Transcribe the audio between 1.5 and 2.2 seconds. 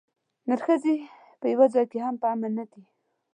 یوه ځای کې هم